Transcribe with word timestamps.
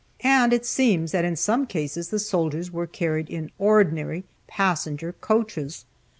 And 0.23 0.51
it 0.51 0.65
seems 0.65 1.11
that 1.11 1.25
in 1.25 1.35
some 1.35 1.67
cases 1.67 2.09
the 2.09 2.17
soldiers 2.17 2.71
were 2.71 2.87
carried 2.87 3.29
in 3.29 3.51
ordinary 3.59 4.23
passenger 4.47 5.13
coaches. 5.13 5.85